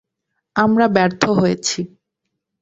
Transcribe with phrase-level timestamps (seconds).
[0.55, 1.79] আমরা ব্যর্থ হয়েছি।